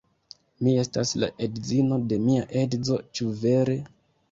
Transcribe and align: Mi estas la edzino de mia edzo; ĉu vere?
Mi 0.67 0.71
estas 0.83 1.11
la 1.25 1.29
edzino 1.49 2.01
de 2.15 2.19
mia 2.25 2.49
edzo; 2.65 3.01
ĉu 3.21 3.31
vere? 3.47 3.79